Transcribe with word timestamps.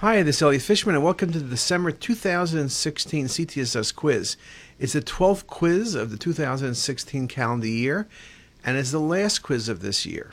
Hi, 0.00 0.22
this 0.22 0.36
is 0.36 0.42
Elliot 0.42 0.60
Fishman, 0.60 0.94
and 0.94 1.02
welcome 1.02 1.32
to 1.32 1.38
the 1.38 1.48
December 1.48 1.90
2016 1.90 3.28
CTisus 3.28 3.94
quiz. 3.94 4.36
It's 4.78 4.92
the 4.92 5.00
12th 5.00 5.46
quiz 5.46 5.94
of 5.94 6.10
the 6.10 6.18
2016 6.18 7.26
calendar 7.28 7.66
year, 7.66 8.06
and 8.62 8.76
it's 8.76 8.90
the 8.90 9.00
last 9.00 9.38
quiz 9.38 9.70
of 9.70 9.80
this 9.80 10.04
year. 10.04 10.32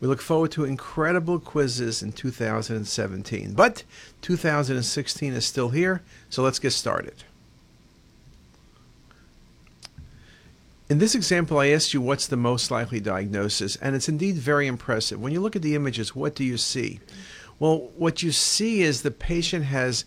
We 0.00 0.08
look 0.08 0.20
forward 0.20 0.50
to 0.50 0.64
incredible 0.64 1.38
quizzes 1.38 2.02
in 2.02 2.10
2017, 2.10 3.52
but 3.52 3.84
2016 4.20 5.32
is 5.32 5.46
still 5.46 5.68
here, 5.68 6.02
so 6.28 6.42
let's 6.42 6.58
get 6.58 6.72
started. 6.72 7.22
In 10.90 10.98
this 10.98 11.14
example, 11.14 11.60
I 11.60 11.68
asked 11.68 11.94
you 11.94 12.00
what's 12.00 12.26
the 12.26 12.36
most 12.36 12.68
likely 12.72 12.98
diagnosis, 12.98 13.76
and 13.76 13.94
it's 13.94 14.08
indeed 14.08 14.34
very 14.34 14.66
impressive. 14.66 15.20
When 15.22 15.32
you 15.32 15.40
look 15.40 15.54
at 15.54 15.62
the 15.62 15.76
images, 15.76 16.16
what 16.16 16.34
do 16.34 16.42
you 16.42 16.56
see? 16.58 16.98
Well, 17.58 17.90
what 17.96 18.22
you 18.22 18.32
see 18.32 18.82
is 18.82 19.02
the 19.02 19.10
patient 19.10 19.64
has 19.64 20.04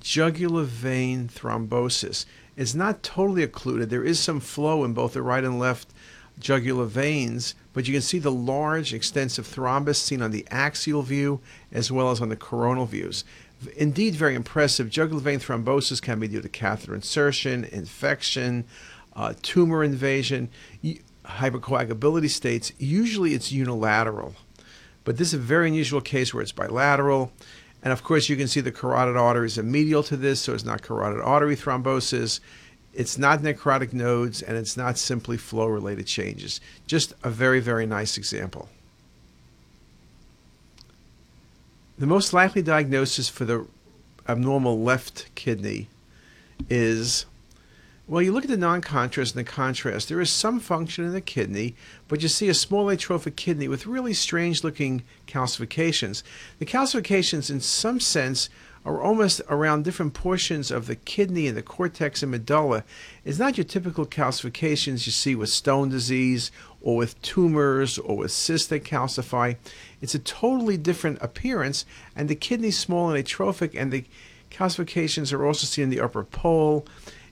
jugular 0.00 0.64
vein 0.64 1.28
thrombosis. 1.28 2.26
It's 2.56 2.74
not 2.74 3.02
totally 3.02 3.42
occluded. 3.42 3.90
There 3.90 4.04
is 4.04 4.18
some 4.18 4.40
flow 4.40 4.84
in 4.84 4.92
both 4.92 5.14
the 5.14 5.22
right 5.22 5.44
and 5.44 5.58
left 5.58 5.92
jugular 6.38 6.86
veins, 6.86 7.54
but 7.72 7.86
you 7.86 7.94
can 7.94 8.02
see 8.02 8.18
the 8.18 8.32
large, 8.32 8.92
extensive 8.92 9.46
thrombus 9.46 9.96
seen 9.96 10.22
on 10.22 10.30
the 10.30 10.46
axial 10.50 11.02
view 11.02 11.40
as 11.72 11.92
well 11.92 12.10
as 12.10 12.20
on 12.20 12.28
the 12.28 12.36
coronal 12.36 12.86
views. 12.86 13.24
Indeed, 13.76 14.14
very 14.14 14.34
impressive. 14.34 14.88
Jugular 14.88 15.20
vein 15.20 15.38
thrombosis 15.38 16.00
can 16.00 16.18
be 16.18 16.28
due 16.28 16.40
to 16.40 16.48
catheter 16.48 16.94
insertion, 16.94 17.64
infection, 17.64 18.64
uh, 19.14 19.34
tumor 19.42 19.84
invasion, 19.84 20.48
hypercoagulability 21.24 22.30
states. 22.30 22.72
Usually 22.78 23.34
it's 23.34 23.52
unilateral. 23.52 24.34
But 25.04 25.16
this 25.16 25.28
is 25.28 25.34
a 25.34 25.38
very 25.38 25.68
unusual 25.68 26.00
case 26.00 26.32
where 26.32 26.42
it's 26.42 26.52
bilateral. 26.52 27.32
And 27.82 27.92
of 27.92 28.02
course, 28.04 28.28
you 28.28 28.36
can 28.36 28.48
see 28.48 28.60
the 28.60 28.72
carotid 28.72 29.16
arteries 29.16 29.58
are 29.58 29.62
medial 29.62 30.02
to 30.04 30.16
this, 30.16 30.40
so 30.40 30.52
it's 30.52 30.64
not 30.64 30.82
carotid 30.82 31.20
artery 31.22 31.56
thrombosis. 31.56 32.40
It's 32.92 33.16
not 33.16 33.40
necrotic 33.40 33.92
nodes, 33.92 34.42
and 34.42 34.56
it's 34.56 34.76
not 34.76 34.98
simply 34.98 35.36
flow 35.36 35.66
related 35.66 36.06
changes. 36.06 36.60
Just 36.86 37.14
a 37.22 37.30
very, 37.30 37.60
very 37.60 37.86
nice 37.86 38.18
example. 38.18 38.68
The 41.98 42.06
most 42.06 42.32
likely 42.32 42.62
diagnosis 42.62 43.28
for 43.28 43.44
the 43.44 43.66
abnormal 44.28 44.80
left 44.80 45.34
kidney 45.34 45.88
is 46.68 47.26
well, 48.10 48.20
you 48.20 48.32
look 48.32 48.42
at 48.42 48.50
the 48.50 48.56
non-contrast 48.56 49.36
and 49.36 49.46
the 49.46 49.48
contrast. 49.48 50.08
There 50.08 50.20
is 50.20 50.30
some 50.30 50.58
function 50.58 51.04
in 51.04 51.12
the 51.12 51.20
kidney, 51.20 51.76
but 52.08 52.22
you 52.22 52.28
see 52.28 52.48
a 52.48 52.54
small 52.54 52.90
atrophic 52.90 53.36
kidney 53.36 53.68
with 53.68 53.86
really 53.86 54.14
strange-looking 54.14 55.04
calcifications. 55.28 56.24
The 56.58 56.66
calcifications, 56.66 57.50
in 57.50 57.60
some 57.60 58.00
sense, 58.00 58.48
are 58.84 59.00
almost 59.00 59.40
around 59.48 59.84
different 59.84 60.12
portions 60.12 60.72
of 60.72 60.88
the 60.88 60.96
kidney 60.96 61.46
and 61.46 61.56
the 61.56 61.62
cortex 61.62 62.20
and 62.20 62.32
medulla. 62.32 62.82
It's 63.24 63.38
not 63.38 63.56
your 63.56 63.64
typical 63.64 64.06
calcifications 64.06 65.06
you 65.06 65.12
see 65.12 65.36
with 65.36 65.48
stone 65.48 65.88
disease 65.88 66.50
or 66.82 66.96
with 66.96 67.22
tumors 67.22 67.96
or 67.96 68.16
with 68.16 68.32
cysts 68.32 68.66
that 68.68 68.82
calcify. 68.82 69.54
It's 70.00 70.16
a 70.16 70.18
totally 70.18 70.76
different 70.76 71.22
appearance, 71.22 71.86
and 72.16 72.28
the 72.28 72.34
kidney's 72.34 72.76
small 72.76 73.08
and 73.08 73.16
atrophic, 73.16 73.76
and 73.76 73.92
the 73.92 74.04
calcifications 74.50 75.32
are 75.32 75.46
also 75.46 75.64
seen 75.66 75.84
in 75.84 75.90
the 75.90 76.00
upper 76.00 76.24
pole 76.24 76.84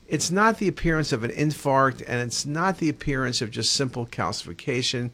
it's 0.09 0.31
not 0.31 0.59
the 0.59 0.69
appearance 0.69 1.13
of 1.13 1.23
an 1.23 1.31
infarct 1.31 2.03
and 2.07 2.21
it's 2.21 2.47
not 2.47 2.79
the 2.79 2.89
appearance 2.89 3.43
of 3.43 3.51
just 3.51 3.73
simple 3.73 4.07
calcification. 4.07 5.11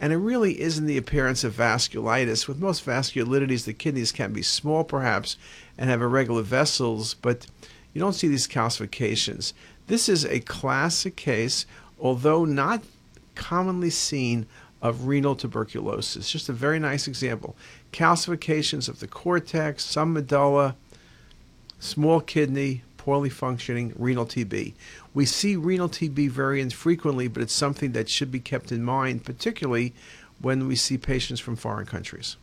And 0.00 0.12
it 0.12 0.16
really 0.16 0.60
isn't 0.60 0.86
the 0.86 0.98
appearance 0.98 1.44
of 1.44 1.54
vasculitis. 1.54 2.48
With 2.48 2.58
most 2.58 2.84
vasculitides, 2.84 3.64
the 3.64 3.72
kidneys 3.72 4.10
can 4.10 4.32
be 4.32 4.42
small 4.42 4.82
perhaps 4.82 5.36
and 5.78 5.88
have 5.88 6.02
irregular 6.02 6.42
vessels, 6.42 7.14
but 7.14 7.46
you 7.92 8.00
don't 8.00 8.14
see 8.14 8.26
these 8.26 8.48
calcifications. 8.48 9.52
This 9.86 10.08
is 10.08 10.24
a 10.24 10.40
classic 10.40 11.14
case, 11.14 11.64
although 12.00 12.44
not 12.44 12.82
commonly 13.36 13.90
seen, 13.90 14.46
of 14.80 15.06
renal 15.06 15.36
tuberculosis. 15.36 16.28
Just 16.28 16.48
a 16.48 16.52
very 16.52 16.80
nice 16.80 17.06
example. 17.06 17.54
Calcifications 17.92 18.88
of 18.88 18.98
the 18.98 19.06
cortex, 19.06 19.84
some 19.84 20.12
medulla, 20.12 20.74
small 21.78 22.20
kidney, 22.20 22.82
poorly 23.02 23.30
functioning 23.30 23.92
renal 23.98 24.24
TB. 24.24 24.74
We 25.12 25.26
see 25.26 25.56
renal 25.56 25.88
TB 25.88 26.30
variants 26.30 26.72
frequently, 26.72 27.26
but 27.26 27.42
it's 27.42 27.52
something 27.52 27.90
that 27.92 28.08
should 28.08 28.30
be 28.30 28.38
kept 28.38 28.70
in 28.70 28.84
mind, 28.84 29.24
particularly 29.24 29.92
when 30.40 30.68
we 30.68 30.76
see 30.76 30.96
patients 30.96 31.40
from 31.40 31.56
foreign 31.56 31.84
countries. 31.84 32.36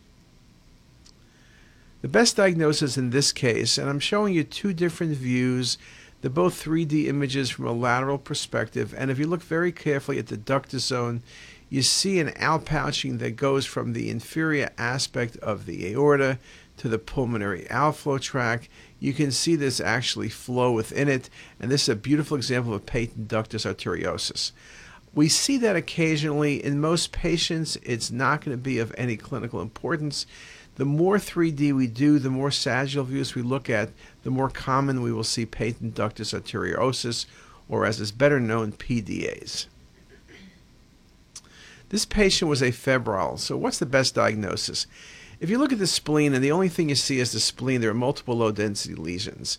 The 2.02 2.10
best 2.10 2.36
diagnosis 2.36 2.98
in 2.98 3.12
this 3.12 3.32
case, 3.32 3.78
and 3.78 3.90
I'm 3.90 4.02
showing 4.02 4.34
you 4.34 4.44
two 4.44 4.74
different 4.74 5.16
views, 5.16 5.78
they're 6.20 6.30
both 6.30 6.62
3D 6.62 7.06
images 7.08 7.50
from 7.50 7.66
a 7.66 7.72
lateral 7.72 8.18
perspective, 8.18 8.94
and 8.98 9.10
if 9.10 9.18
you 9.18 9.28
look 9.28 9.42
very 9.42 9.72
carefully 9.72 10.20
at 10.20 10.28
the 10.28 10.38
ductus 10.38 10.82
zone, 10.82 11.24
you 11.70 11.84
see 11.84 12.20
an 12.20 12.32
outpouching 12.32 13.20
that 13.20 13.38
goes 13.38 13.66
from 13.66 13.94
the 13.94 14.10
inferior 14.10 14.72
aspect 14.78 15.38
of 15.38 15.66
the 15.66 15.94
aorta 15.94 16.38
to 16.80 16.90
the 16.90 17.00
pulmonary 17.00 17.70
outflow 17.70 18.18
tract 18.18 18.70
you 19.00 19.14
can 19.14 19.32
see 19.32 19.56
this 19.56 19.80
actually 19.80 20.30
flow 20.30 20.72
within 20.72 21.08
it, 21.08 21.30
and 21.60 21.72
this 21.72 21.84
is 21.84 21.90
a 21.90 21.96
beautiful 21.96 22.36
example 22.36 22.74
of 22.74 22.86
patent 22.86 23.30
ductus 23.30 23.66
arteriosus. 23.66 24.52
We 25.14 25.30
see 25.30 25.58
that 25.58 25.76
occasionally. 25.76 26.64
In 26.64 26.82
most 26.82 27.12
patients, 27.12 27.78
it's 27.82 28.12
not 28.12 28.44
going 28.44 28.56
to 28.56 28.62
be 28.62 28.78
of 28.78 28.94
any 28.98 29.18
clinical 29.18 29.62
importance. 29.62 30.26
The 30.76 30.86
more 30.86 31.18
3D 31.18 31.74
we 31.74 31.88
do, 31.88 32.20
the 32.20 32.30
more 32.30 32.52
sagittal 32.52 33.06
views 33.06 33.36
we 33.36 33.42
look 33.42 33.70
at, 33.70 33.90
the 34.24 34.30
more 34.30 34.50
common 34.50 35.02
we 35.02 35.12
will 35.12 35.24
see 35.24 35.46
patent 35.46 35.96
ductus 35.96 36.38
arteriosus, 36.38 37.26
or 37.68 37.86
as 37.86 38.00
is 38.00 38.12
better 38.12 38.40
known, 38.40 38.74
PDAs. 38.74 39.66
This 41.90 42.06
patient 42.06 42.50
was 42.50 42.62
afebrile, 42.62 43.40
so 43.40 43.58
what's 43.58 43.80
the 43.80 43.86
best 43.86 44.14
diagnosis? 44.14 44.86
If 45.40 45.50
you 45.50 45.58
look 45.58 45.72
at 45.72 45.80
the 45.80 45.88
spleen 45.88 46.34
and 46.34 46.44
the 46.44 46.52
only 46.52 46.70
thing 46.70 46.90
you 46.90 46.96
see 46.96 47.20
is 47.20 47.32
the 47.32 47.40
spleen, 47.40 47.82
there 47.82 47.90
are 47.92 47.96
multiple 47.96 48.36
low 48.36 48.52
density 48.52 48.96
lesions. 48.96 49.58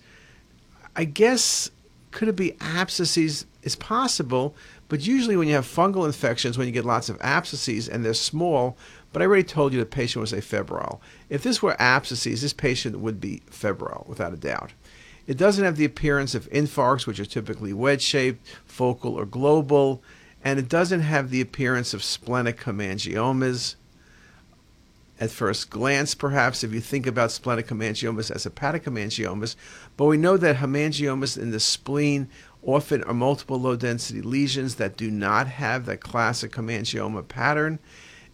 I 0.94 1.04
guess 1.04 1.70
could 2.10 2.28
it 2.28 2.36
be 2.36 2.56
abscesses? 2.60 3.46
Is 3.62 3.76
possible, 3.76 4.54
but 4.88 5.06
usually 5.06 5.36
when 5.36 5.46
you 5.46 5.52
have 5.52 5.66
fungal 5.66 6.06
infections, 6.06 6.56
when 6.56 6.66
you 6.66 6.72
get 6.72 6.86
lots 6.86 7.10
of 7.10 7.20
abscesses 7.20 7.90
and 7.90 8.02
they're 8.02 8.14
small, 8.14 8.78
but 9.12 9.20
I 9.20 9.26
already 9.26 9.42
told 9.42 9.74
you 9.74 9.78
the 9.78 9.84
patient 9.84 10.22
was 10.22 10.32
afebrile. 10.32 10.98
If 11.28 11.42
this 11.42 11.60
were 11.60 11.76
abscesses, 11.78 12.40
this 12.40 12.54
patient 12.54 13.00
would 13.00 13.20
be 13.20 13.42
febrile 13.50 14.06
without 14.08 14.32
a 14.32 14.38
doubt. 14.38 14.72
It 15.26 15.36
doesn't 15.36 15.62
have 15.62 15.76
the 15.76 15.84
appearance 15.84 16.34
of 16.34 16.48
infarcts, 16.48 17.06
which 17.06 17.20
are 17.20 17.26
typically 17.26 17.74
wedge 17.74 18.00
shaped, 18.00 18.48
focal, 18.64 19.14
or 19.14 19.26
global, 19.26 20.02
and 20.42 20.58
it 20.58 20.70
doesn't 20.70 21.02
have 21.02 21.28
the 21.28 21.42
appearance 21.42 21.92
of 21.92 22.02
splenic 22.02 22.60
hemangiomas 22.60 23.74
at 25.20 25.30
first 25.30 25.68
glance, 25.68 26.14
perhaps, 26.14 26.64
if 26.64 26.72
you 26.72 26.80
think 26.80 27.06
about 27.06 27.30
splenic 27.30 27.68
hemangiomas 27.68 28.30
as 28.30 28.44
hepatic 28.44 28.84
hemangiomas, 28.84 29.54
but 29.98 30.06
we 30.06 30.16
know 30.16 30.38
that 30.38 30.56
hemangiomas 30.56 31.36
in 31.36 31.50
the 31.50 31.60
spleen 31.60 32.26
often 32.62 33.04
are 33.04 33.12
multiple 33.12 33.60
low 33.60 33.76
density 33.76 34.22
lesions 34.22 34.76
that 34.76 34.96
do 34.96 35.10
not 35.10 35.46
have 35.46 35.84
that 35.84 36.00
classic 36.00 36.52
hemangioma 36.52 37.28
pattern. 37.28 37.78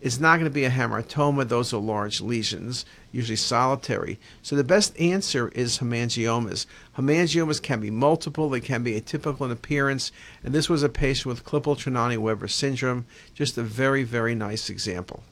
It's 0.01 0.21
not 0.21 0.37
going 0.37 0.45
to 0.45 0.55
be 0.55 0.65
a 0.65 0.71
hamartoma, 0.71 1.49
those 1.49 1.73
are 1.73 1.81
large 1.81 2.21
lesions, 2.21 2.85
usually 3.11 3.35
solitary. 3.35 4.21
So 4.43 4.55
the 4.55 4.63
best 4.63 4.97
answer 5.01 5.49
is 5.49 5.79
hemangiomas. 5.79 6.67
Hemangiomas 6.97 7.61
can 7.61 7.81
be 7.81 7.91
multiple, 7.91 8.49
they 8.49 8.61
can 8.61 8.85
be 8.85 9.01
atypical 9.01 9.47
in 9.47 9.51
appearance, 9.51 10.13
and 10.45 10.55
this 10.55 10.69
was 10.69 10.85
a 10.85 10.89
patient 10.89 11.27
with 11.27 11.45
Klippel-Trenaunay-Weber 11.45 12.47
syndrome, 12.47 13.07
just 13.35 13.59
a 13.59 13.63
very, 13.63 14.05
very 14.05 14.37
nice 14.37 14.71
example. 14.71 15.25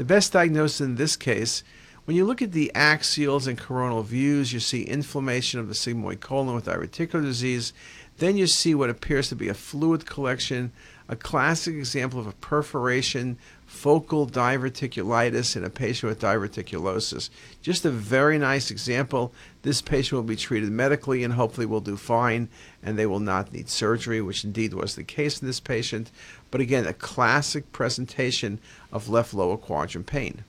The 0.00 0.06
best 0.06 0.32
diagnosis 0.32 0.80
in 0.80 0.94
this 0.94 1.14
case, 1.14 1.62
when 2.06 2.16
you 2.16 2.24
look 2.24 2.40
at 2.40 2.52
the 2.52 2.72
axials 2.74 3.46
and 3.46 3.58
coronal 3.58 4.02
views, 4.02 4.50
you 4.50 4.58
see 4.58 4.82
inflammation 4.82 5.60
of 5.60 5.68
the 5.68 5.74
sigmoid 5.74 6.20
colon 6.20 6.54
with 6.54 6.64
diverticular 6.64 7.22
disease. 7.22 7.74
Then 8.20 8.36
you 8.36 8.46
see 8.46 8.74
what 8.74 8.90
appears 8.90 9.30
to 9.30 9.34
be 9.34 9.48
a 9.48 9.54
fluid 9.54 10.04
collection, 10.04 10.72
a 11.08 11.16
classic 11.16 11.74
example 11.74 12.20
of 12.20 12.26
a 12.26 12.32
perforation, 12.32 13.38
focal 13.64 14.26
diverticulitis 14.26 15.56
in 15.56 15.64
a 15.64 15.70
patient 15.70 16.10
with 16.10 16.20
diverticulosis. 16.20 17.30
Just 17.62 17.86
a 17.86 17.90
very 17.90 18.36
nice 18.36 18.70
example. 18.70 19.32
This 19.62 19.80
patient 19.80 20.12
will 20.12 20.28
be 20.28 20.36
treated 20.36 20.70
medically 20.70 21.24
and 21.24 21.32
hopefully 21.32 21.64
will 21.64 21.80
do 21.80 21.96
fine 21.96 22.50
and 22.82 22.98
they 22.98 23.06
will 23.06 23.20
not 23.20 23.54
need 23.54 23.70
surgery, 23.70 24.20
which 24.20 24.44
indeed 24.44 24.74
was 24.74 24.96
the 24.96 25.02
case 25.02 25.40
in 25.40 25.46
this 25.46 25.58
patient. 25.58 26.10
But 26.50 26.60
again, 26.60 26.86
a 26.86 26.92
classic 26.92 27.72
presentation 27.72 28.60
of 28.92 29.08
left 29.08 29.32
lower 29.32 29.56
quadrant 29.56 30.06
pain. 30.06 30.44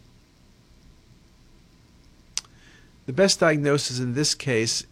The 3.05 3.13
best 3.13 3.39
diagnosis 3.39 3.97
in 3.97 4.13
this 4.13 4.35
case, 4.35 4.85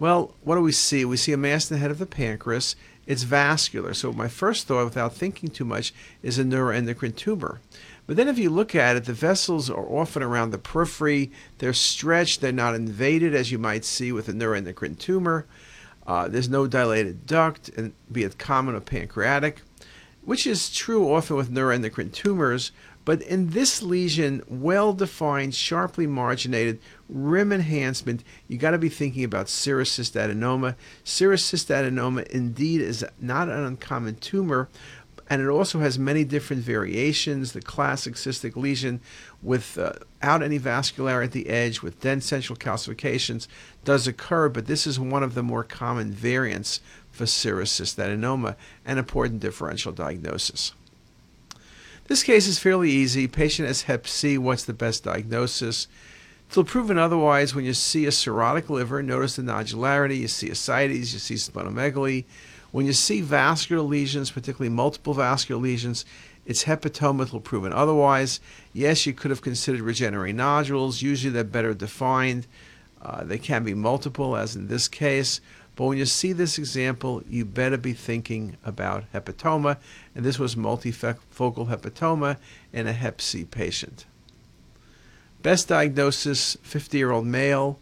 well, 0.00 0.34
what 0.42 0.56
do 0.56 0.62
we 0.62 0.72
see? 0.72 1.04
We 1.04 1.18
see 1.18 1.32
a 1.32 1.36
mass 1.36 1.70
in 1.70 1.76
the 1.76 1.80
head 1.80 1.90
of 1.90 1.98
the 1.98 2.06
pancreas. 2.06 2.74
It's 3.06 3.22
vascular. 3.22 3.92
So 3.92 4.12
my 4.12 4.28
first 4.28 4.66
thought, 4.66 4.84
without 4.84 5.14
thinking 5.14 5.50
too 5.50 5.64
much, 5.64 5.92
is 6.22 6.38
a 6.38 6.44
neuroendocrine 6.44 7.14
tumor. 7.14 7.60
But 8.06 8.16
then 8.16 8.26
if 8.26 8.38
you 8.38 8.50
look 8.50 8.74
at 8.74 8.96
it, 8.96 9.04
the 9.04 9.12
vessels 9.12 9.68
are 9.68 9.86
often 9.86 10.22
around 10.22 10.50
the 10.50 10.58
periphery. 10.58 11.30
They're 11.58 11.74
stretched. 11.74 12.40
They're 12.40 12.50
not 12.50 12.74
invaded, 12.74 13.34
as 13.34 13.52
you 13.52 13.58
might 13.58 13.84
see 13.84 14.10
with 14.10 14.28
a 14.28 14.32
neuroendocrine 14.32 14.98
tumor. 14.98 15.46
Uh, 16.06 16.28
there's 16.28 16.48
no 16.48 16.66
dilated 16.66 17.26
duct, 17.26 17.68
and 17.68 17.92
be 18.10 18.24
it 18.24 18.38
common 18.38 18.74
or 18.74 18.80
pancreatic, 18.80 19.60
which 20.24 20.46
is 20.46 20.70
true 20.70 21.12
often 21.12 21.36
with 21.36 21.52
neuroendocrine 21.52 22.12
tumors. 22.12 22.72
But 23.04 23.22
in 23.22 23.50
this 23.50 23.82
lesion, 23.82 24.42
well 24.46 24.92
defined, 24.92 25.54
sharply 25.54 26.06
marginated 26.06 26.80
rim 27.08 27.50
enhancement, 27.52 28.22
you 28.46 28.58
got 28.58 28.72
to 28.72 28.78
be 28.78 28.90
thinking 28.90 29.24
about 29.24 29.48
serous 29.48 29.90
cystadenoma. 29.98 30.76
Serous 31.02 31.42
cystadenoma 31.42 32.26
indeed 32.28 32.82
is 32.82 33.04
not 33.18 33.48
an 33.48 33.64
uncommon 33.64 34.16
tumor, 34.16 34.68
and 35.30 35.40
it 35.40 35.48
also 35.48 35.78
has 35.78 35.98
many 35.98 36.24
different 36.24 36.62
variations. 36.62 37.52
The 37.52 37.62
classic 37.62 38.14
cystic 38.14 38.56
lesion 38.56 39.00
without 39.42 40.02
uh, 40.22 40.44
any 40.44 40.58
vascularity 40.58 41.24
at 41.24 41.32
the 41.32 41.48
edge 41.48 41.82
with 41.82 42.00
dense 42.00 42.26
central 42.26 42.56
calcifications 42.56 43.46
does 43.84 44.06
occur, 44.06 44.48
but 44.48 44.66
this 44.66 44.86
is 44.86 44.98
one 44.98 45.22
of 45.22 45.34
the 45.34 45.42
more 45.42 45.64
common 45.64 46.12
variants 46.12 46.80
for 47.10 47.24
serous 47.24 47.80
cystadenoma, 47.80 48.56
an 48.84 48.98
important 48.98 49.40
differential 49.40 49.92
diagnosis. 49.92 50.72
This 52.10 52.24
case 52.24 52.48
is 52.48 52.58
fairly 52.58 52.90
easy. 52.90 53.28
Patient 53.28 53.68
has 53.68 53.82
hep 53.82 54.04
C. 54.04 54.36
What's 54.36 54.64
the 54.64 54.72
best 54.72 55.04
diagnosis? 55.04 55.86
Till 56.50 56.64
proven 56.64 56.98
otherwise, 56.98 57.54
when 57.54 57.64
you 57.64 57.72
see 57.72 58.04
a 58.04 58.08
cirrhotic 58.08 58.68
liver, 58.68 59.00
notice 59.00 59.36
the 59.36 59.42
nodularity, 59.42 60.18
you 60.18 60.26
see 60.26 60.50
ascites, 60.50 61.12
you 61.12 61.20
see 61.20 61.36
splenomegaly. 61.36 62.24
When 62.72 62.84
you 62.84 62.94
see 62.94 63.20
vascular 63.20 63.82
lesions, 63.82 64.32
particularly 64.32 64.74
multiple 64.74 65.14
vascular 65.14 65.62
lesions, 65.62 66.04
it's 66.44 66.64
hepatoma 66.64 67.30
till 67.30 67.38
proven 67.38 67.72
otherwise. 67.72 68.40
Yes, 68.72 69.06
you 69.06 69.12
could 69.12 69.30
have 69.30 69.40
considered 69.40 69.80
regenerate 69.80 70.34
nodules. 70.34 71.02
Usually 71.02 71.32
they're 71.32 71.44
better 71.44 71.74
defined. 71.74 72.48
Uh, 73.00 73.22
they 73.22 73.38
can 73.38 73.62
be 73.62 73.72
multiple, 73.72 74.36
as 74.36 74.56
in 74.56 74.66
this 74.66 74.88
case. 74.88 75.40
But 75.80 75.86
when 75.86 75.96
you 75.96 76.04
see 76.04 76.34
this 76.34 76.58
example, 76.58 77.22
you 77.26 77.46
better 77.46 77.78
be 77.78 77.94
thinking 77.94 78.58
about 78.66 79.10
hepatoma. 79.14 79.78
And 80.14 80.26
this 80.26 80.38
was 80.38 80.54
multifocal 80.54 81.68
hepatoma 81.70 82.36
in 82.70 82.86
a 82.86 82.92
hep 82.92 83.22
C 83.22 83.44
patient. 83.44 84.04
Best 85.40 85.68
diagnosis 85.68 86.58
50 86.60 86.98
year 86.98 87.10
old 87.10 87.24
male. 87.24 87.78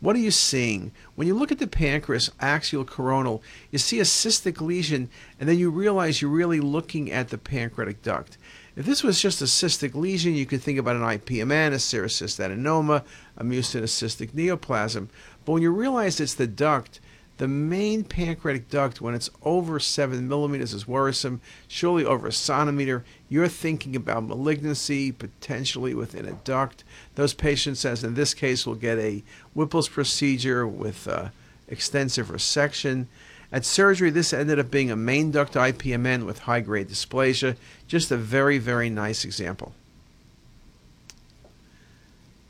What 0.00 0.16
are 0.16 0.18
you 0.18 0.30
seeing? 0.30 0.92
When 1.14 1.26
you 1.26 1.32
look 1.32 1.50
at 1.50 1.58
the 1.58 1.66
pancreas, 1.66 2.30
axial 2.40 2.84
coronal, 2.84 3.42
you 3.70 3.78
see 3.78 4.00
a 4.00 4.02
cystic 4.02 4.60
lesion, 4.60 5.08
and 5.38 5.48
then 5.48 5.58
you 5.58 5.70
realize 5.70 6.20
you're 6.20 6.30
really 6.30 6.60
looking 6.60 7.10
at 7.10 7.30
the 7.30 7.38
pancreatic 7.38 8.02
duct. 8.02 8.36
If 8.76 8.84
this 8.84 9.02
was 9.02 9.18
just 9.18 9.40
a 9.40 9.46
cystic 9.46 9.94
lesion, 9.94 10.34
you 10.34 10.44
could 10.44 10.60
think 10.60 10.78
about 10.78 10.96
an 10.96 11.02
IPMN, 11.02 11.72
a 11.72 11.78
serous 11.78 12.20
cystadenoma, 12.20 13.02
a 13.38 13.44
mucinous 13.44 13.98
cystic 13.98 14.32
neoplasm. 14.32 15.08
But 15.46 15.52
when 15.52 15.62
you 15.62 15.70
realize 15.70 16.20
it's 16.20 16.34
the 16.34 16.46
duct, 16.46 17.00
the 17.40 17.48
main 17.48 18.04
pancreatic 18.04 18.68
duct, 18.68 19.00
when 19.00 19.14
it's 19.14 19.30
over 19.42 19.80
7 19.80 20.28
millimeters, 20.28 20.74
is 20.74 20.86
worrisome. 20.86 21.40
Surely 21.68 22.04
over 22.04 22.26
a 22.26 22.32
centimeter, 22.32 23.02
you're 23.30 23.48
thinking 23.48 23.96
about 23.96 24.26
malignancy 24.26 25.10
potentially 25.10 25.94
within 25.94 26.26
a 26.26 26.32
duct. 26.44 26.84
Those 27.14 27.32
patients, 27.32 27.86
as 27.86 28.04
in 28.04 28.12
this 28.12 28.34
case, 28.34 28.66
will 28.66 28.74
get 28.74 28.98
a 28.98 29.22
Whipple's 29.54 29.88
procedure 29.88 30.68
with 30.68 31.08
uh, 31.08 31.30
extensive 31.66 32.26
resection. 32.26 33.06
At 33.50 33.64
surgery, 33.64 34.10
this 34.10 34.34
ended 34.34 34.58
up 34.58 34.70
being 34.70 34.90
a 34.90 34.96
main 34.96 35.30
duct 35.30 35.54
IPMN 35.54 36.26
with 36.26 36.40
high 36.40 36.60
grade 36.60 36.90
dysplasia. 36.90 37.56
Just 37.88 38.10
a 38.10 38.18
very, 38.18 38.58
very 38.58 38.90
nice 38.90 39.24
example. 39.24 39.72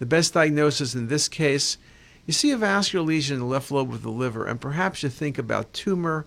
The 0.00 0.06
best 0.06 0.34
diagnosis 0.34 0.96
in 0.96 1.06
this 1.06 1.28
case 1.28 1.78
you 2.26 2.32
see 2.32 2.50
a 2.50 2.56
vascular 2.56 3.04
lesion 3.04 3.34
in 3.34 3.40
the 3.40 3.46
left 3.46 3.70
lobe 3.70 3.92
of 3.92 4.02
the 4.02 4.10
liver, 4.10 4.44
and 4.46 4.60
perhaps 4.60 5.02
you 5.02 5.08
think 5.08 5.38
about 5.38 5.72
tumor, 5.72 6.26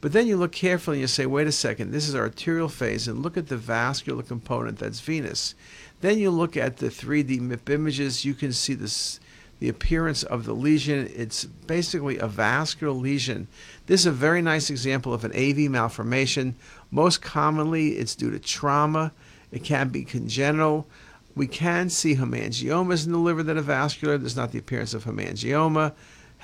but 0.00 0.12
then 0.12 0.26
you 0.26 0.36
look 0.36 0.52
carefully 0.52 0.96
and 0.96 1.02
you 1.02 1.06
say, 1.06 1.26
wait 1.26 1.46
a 1.46 1.52
second, 1.52 1.92
this 1.92 2.08
is 2.08 2.14
arterial 2.16 2.68
phase, 2.68 3.06
and 3.06 3.22
look 3.22 3.36
at 3.36 3.48
the 3.48 3.56
vascular 3.56 4.22
component 4.22 4.78
that's 4.78 5.00
venous. 5.00 5.54
Then 6.00 6.18
you 6.18 6.30
look 6.30 6.56
at 6.56 6.78
the 6.78 6.88
3D 6.88 7.40
MIP 7.40 7.70
images, 7.70 8.24
you 8.24 8.34
can 8.34 8.52
see 8.52 8.74
this, 8.74 9.20
the 9.60 9.68
appearance 9.68 10.24
of 10.24 10.44
the 10.44 10.54
lesion. 10.54 11.08
It's 11.14 11.44
basically 11.44 12.18
a 12.18 12.26
vascular 12.26 12.92
lesion. 12.92 13.46
This 13.86 14.00
is 14.00 14.06
a 14.06 14.12
very 14.12 14.42
nice 14.42 14.70
example 14.70 15.14
of 15.14 15.24
an 15.24 15.32
AV 15.36 15.70
malformation. 15.70 16.56
Most 16.90 17.22
commonly, 17.22 17.90
it's 17.90 18.16
due 18.16 18.32
to 18.32 18.40
trauma. 18.40 19.12
It 19.52 19.62
can 19.62 19.90
be 19.90 20.04
congenital. 20.04 20.88
We 21.34 21.46
can 21.46 21.88
see 21.88 22.16
hemangiomas 22.16 23.06
in 23.06 23.12
the 23.12 23.18
liver 23.18 23.42
that 23.42 23.56
are 23.56 23.62
vascular. 23.62 24.18
There's 24.18 24.36
not 24.36 24.52
the 24.52 24.58
appearance 24.58 24.94
of 24.94 25.04
hemangioma. 25.04 25.92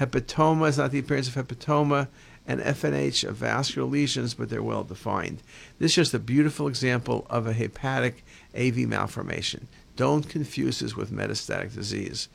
Hepatoma 0.00 0.68
is 0.68 0.78
not 0.78 0.92
the 0.92 0.98
appearance 0.98 1.28
of 1.28 1.34
hepatoma. 1.34 2.08
And 2.46 2.62
FNH 2.62 3.28
of 3.28 3.36
vascular 3.36 3.86
lesions, 3.86 4.32
but 4.32 4.48
they're 4.48 4.62
well 4.62 4.82
defined. 4.82 5.42
This 5.78 5.90
is 5.90 5.96
just 5.96 6.14
a 6.14 6.18
beautiful 6.18 6.66
example 6.66 7.26
of 7.28 7.46
a 7.46 7.52
hepatic 7.52 8.24
AV 8.56 8.78
malformation. 8.88 9.68
Don't 9.96 10.26
confuse 10.26 10.78
this 10.78 10.96
with 10.96 11.12
metastatic 11.12 11.74
disease 11.74 12.28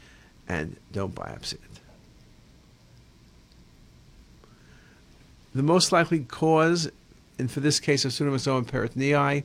and 0.47 0.75
don't 0.91 1.15
biopsy 1.15 1.53
it. 1.53 1.59
The 5.55 5.63
most 5.63 5.91
likely 5.91 6.19
cause, 6.19 6.91
and 7.39 7.49
for 7.49 7.59
this 7.59 7.79
case 7.79 8.05
of 8.05 8.11
pseudomyxoma 8.11 8.65
peritonei, 8.65 9.43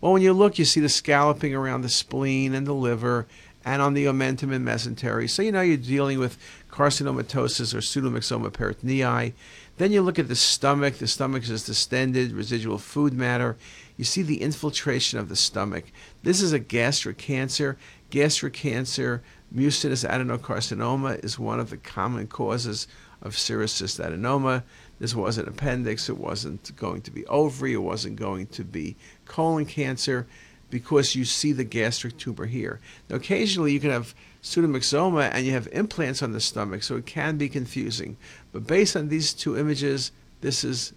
well, 0.00 0.12
when 0.12 0.22
you 0.22 0.32
look, 0.32 0.58
you 0.58 0.64
see 0.64 0.80
the 0.80 0.88
scalloping 0.88 1.54
around 1.54 1.82
the 1.82 1.88
spleen 1.88 2.54
and 2.54 2.66
the 2.66 2.74
liver 2.74 3.26
and 3.64 3.82
on 3.82 3.94
the 3.94 4.06
omentum 4.06 4.54
and 4.54 4.66
mesentery. 4.66 5.28
So 5.28 5.42
you 5.42 5.52
know 5.52 5.60
you're 5.60 5.76
dealing 5.76 6.18
with 6.18 6.38
carcinomatosis 6.70 7.74
or 7.74 7.78
pseudomyxoma 7.78 8.50
peritonei. 8.50 9.34
Then 9.76 9.92
you 9.92 10.02
look 10.02 10.18
at 10.18 10.28
the 10.28 10.36
stomach. 10.36 10.94
The 10.94 11.06
stomach 11.06 11.48
is 11.48 11.64
distended, 11.64 12.32
residual 12.32 12.78
food 12.78 13.12
matter. 13.12 13.56
You 13.96 14.04
see 14.04 14.22
the 14.22 14.40
infiltration 14.42 15.18
of 15.18 15.28
the 15.28 15.36
stomach. 15.36 15.84
This 16.22 16.40
is 16.40 16.52
a 16.52 16.58
gastric 16.58 17.18
cancer. 17.18 17.76
Gastric 18.10 18.54
cancer, 18.54 19.22
mucinous 19.52 20.04
adenocarcinoma, 20.04 21.24
is 21.24 21.38
one 21.38 21.60
of 21.60 21.70
the 21.70 21.76
common 21.76 22.26
causes 22.26 22.88
of 23.22 23.38
serous 23.38 23.80
cystadenoma. 23.80 24.64
This 25.00 25.14
wasn't 25.14 25.48
appendix, 25.48 26.08
it 26.08 26.18
wasn't 26.18 26.76
going 26.76 27.00
to 27.02 27.10
be 27.10 27.26
ovary, 27.26 27.72
it 27.72 27.78
wasn't 27.78 28.16
going 28.16 28.46
to 28.48 28.62
be 28.62 28.96
colon 29.24 29.64
cancer 29.64 30.26
because 30.68 31.16
you 31.16 31.24
see 31.24 31.52
the 31.52 31.64
gastric 31.64 32.16
tumor 32.18 32.46
here. 32.46 32.78
Now, 33.08 33.16
occasionally 33.16 33.72
you 33.72 33.80
can 33.80 33.90
have 33.90 34.14
pseudomyxoma 34.42 35.30
and 35.32 35.44
you 35.46 35.52
have 35.52 35.68
implants 35.72 36.22
on 36.22 36.32
the 36.32 36.40
stomach, 36.40 36.82
so 36.82 36.96
it 36.96 37.06
can 37.06 37.38
be 37.38 37.48
confusing. 37.48 38.16
But 38.52 38.66
based 38.66 38.94
on 38.94 39.08
these 39.08 39.32
two 39.32 39.58
images, 39.58 40.12
this 40.42 40.64
is 40.64 40.92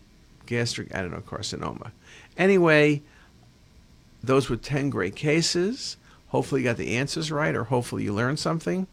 gastric 0.46 0.90
adenocarcinoma. 0.90 1.92
Anyway, 2.38 3.02
those 4.22 4.50
were 4.50 4.58
10 4.58 4.90
great 4.90 5.16
cases. 5.16 5.98
Hopefully, 6.28 6.62
you 6.62 6.66
got 6.66 6.78
the 6.78 6.98
answers 6.98 7.32
right, 7.32 7.56
or 7.56 7.66
hopefully, 7.66 8.04
you 8.04 8.14
learned 8.14 8.40
something. 8.40 8.88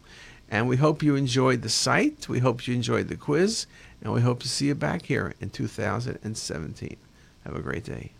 And 0.51 0.67
we 0.67 0.75
hope 0.75 1.01
you 1.01 1.15
enjoyed 1.15 1.61
the 1.61 1.69
site. 1.69 2.27
We 2.27 2.39
hope 2.39 2.67
you 2.67 2.75
enjoyed 2.75 3.07
the 3.07 3.15
quiz. 3.15 3.65
And 4.01 4.11
we 4.13 4.19
hope 4.21 4.41
to 4.41 4.49
see 4.49 4.67
you 4.67 4.75
back 4.75 5.05
here 5.05 5.33
in 5.39 5.49
2017. 5.49 6.97
Have 7.45 7.55
a 7.55 7.61
great 7.61 7.85
day. 7.85 8.11